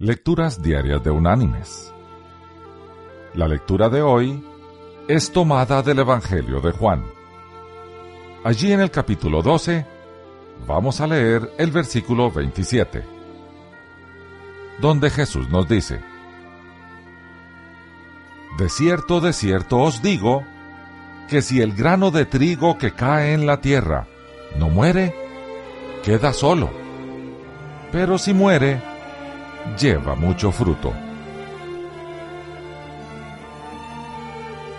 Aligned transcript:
Lecturas 0.00 0.62
Diarias 0.62 1.02
de 1.02 1.10
Unánimes. 1.10 1.92
La 3.34 3.48
lectura 3.48 3.88
de 3.88 4.00
hoy 4.00 4.40
es 5.08 5.32
tomada 5.32 5.82
del 5.82 5.98
Evangelio 5.98 6.60
de 6.60 6.70
Juan. 6.70 7.04
Allí 8.44 8.70
en 8.70 8.78
el 8.78 8.92
capítulo 8.92 9.42
12 9.42 9.84
vamos 10.68 11.00
a 11.00 11.08
leer 11.08 11.50
el 11.58 11.72
versículo 11.72 12.30
27, 12.30 13.02
donde 14.80 15.10
Jesús 15.10 15.48
nos 15.48 15.68
dice, 15.68 16.00
De 18.56 18.68
cierto, 18.68 19.20
de 19.20 19.32
cierto 19.32 19.78
os 19.78 20.00
digo, 20.00 20.44
que 21.28 21.42
si 21.42 21.60
el 21.60 21.74
grano 21.74 22.12
de 22.12 22.24
trigo 22.24 22.78
que 22.78 22.92
cae 22.92 23.32
en 23.32 23.46
la 23.46 23.60
tierra 23.60 24.06
no 24.60 24.68
muere, 24.68 25.12
queda 26.04 26.32
solo, 26.32 26.70
pero 27.90 28.16
si 28.16 28.32
muere, 28.32 28.80
lleva 29.78 30.14
mucho 30.14 30.52
fruto. 30.52 30.92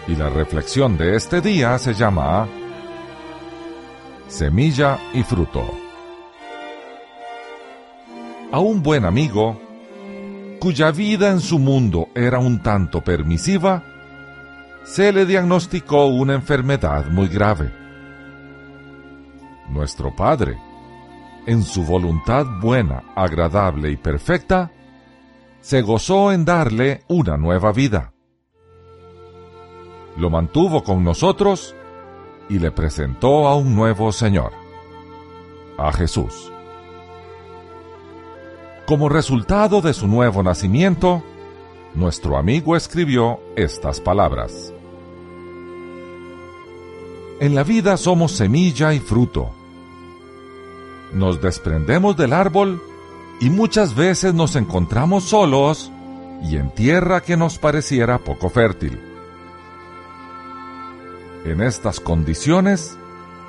Y 0.08 0.16
la 0.16 0.30
reflexión 0.30 0.98
de 0.98 1.16
este 1.16 1.42
día 1.42 1.78
se 1.78 1.94
llama 1.94 2.48
Semilla 4.28 5.00
y 5.14 5.23
fruto. 5.23 5.64
A 8.52 8.60
un 8.60 8.82
buen 8.82 9.06
amigo, 9.06 9.60
cuya 10.60 10.92
vida 10.92 11.30
en 11.30 11.40
su 11.40 11.59
mundo 11.59 12.09
era 12.16 12.40
un 12.40 12.64
tanto 12.64 13.02
permisiva, 13.02 13.84
se 14.84 15.14
le 15.14 15.26
diagnosticó 15.26 16.08
una 16.08 16.34
enfermedad 16.34 17.06
muy 17.06 17.28
grave. 17.28 17.72
Nuestro 19.70 20.16
Padre, 20.16 20.58
en 21.49 21.63
su 21.63 21.84
voluntad 21.84 22.45
buena, 22.62 23.02
agradable 23.16 23.89
y 23.89 23.98
perfecta, 23.98 24.71
se 25.62 25.81
gozó 25.81 26.31
en 26.31 26.45
darle 26.45 27.02
una 27.08 27.38
nueva 27.38 27.72
vida. 27.72 28.13
Lo 30.16 30.30
mantuvo 30.30 30.83
con 30.83 31.03
nosotros 31.03 31.73
y 32.50 32.59
le 32.59 32.69
presentó 32.69 33.47
a 33.47 33.56
un 33.56 33.75
nuevo 33.75 34.11
Señor, 34.11 34.52
a 35.80 35.91
Jesús. 35.91 36.52
Como 38.86 39.09
resultado 39.09 39.81
de 39.81 39.95
su 39.95 40.08
nuevo 40.08 40.44
nacimiento, 40.44 41.23
nuestro 41.95 42.38
amigo 42.38 42.75
escribió 42.75 43.39
estas 43.56 44.00
palabras. 44.00 44.72
En 47.39 47.56
la 47.56 47.63
vida 47.63 47.97
somos 47.97 48.34
semilla 48.34 48.94
y 48.94 49.00
fruto. 49.00 49.59
Nos 51.14 51.42
desprendemos 51.42 52.16
del 52.18 52.34
árbol 52.34 52.82
y 53.40 53.50
muchas 53.50 53.96
veces 53.96 54.34
nos 54.34 54.56
encontramos 54.56 55.24
solos 55.24 55.92
y 56.44 56.58
en 56.58 56.70
tierra 56.72 57.22
que 57.22 57.38
nos 57.38 57.58
pareciera 57.58 58.20
poco 58.20 58.50
fértil. 58.50 59.00
En 61.46 61.62
estas 61.62 62.00
condiciones 62.00 62.98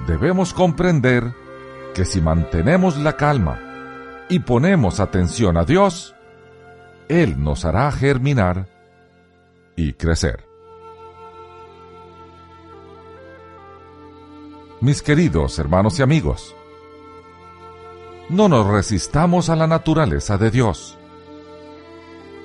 debemos 0.06 0.55
comprender 0.55 1.34
que 1.94 2.05
si 2.05 2.20
mantenemos 2.20 2.97
la 2.97 3.16
calma 3.16 3.61
y 4.28 4.38
ponemos 4.38 5.00
atención 5.00 5.56
a 5.56 5.64
Dios, 5.64 6.14
Él 7.08 7.42
nos 7.42 7.64
hará 7.64 7.91
germinar 7.91 8.69
y 9.77 9.94
crecer. 9.94 10.44
Mis 14.81 15.03
queridos 15.03 15.58
hermanos 15.58 15.98
y 15.98 16.03
amigos, 16.03 16.55
no 18.30 18.48
nos 18.48 18.66
resistamos 18.66 19.50
a 19.50 19.56
la 19.56 19.66
naturaleza 19.66 20.38
de 20.38 20.50
Dios. 20.50 20.96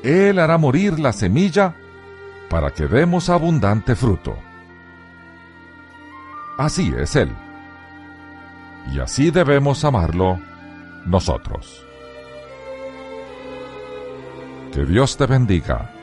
Él 0.04 0.40
hará 0.40 0.58
morir 0.58 1.00
la 1.00 1.14
semilla 1.14 1.76
para 2.50 2.72
que 2.72 2.88
demos 2.88 3.30
abundante 3.30 3.96
fruto. 3.96 4.36
Así 6.58 6.94
es 6.98 7.16
Él. 7.16 7.32
Y 8.92 9.00
así 9.00 9.32
debemos 9.32 9.84
amarlo 9.86 10.40
nosotros. 11.06 11.86
Que 14.74 14.86
Dios 14.86 15.18
te 15.18 15.26
bendiga 15.26 15.95